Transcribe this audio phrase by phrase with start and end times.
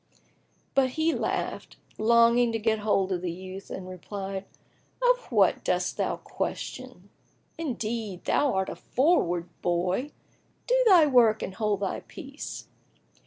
[0.73, 4.45] But he laughed, longing to get hold of the youth, and replied,
[4.99, 7.11] "Of what dost thou question?
[7.55, 10.09] Indeed thou art a froward boy!
[10.65, 12.65] Do thy work and hold thy peace."